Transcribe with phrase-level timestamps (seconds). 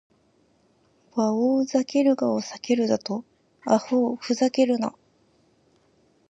[1.15, 3.23] バオウ・ザケルガを避けるだと！
[3.67, 4.95] アホウ・フザケルナ！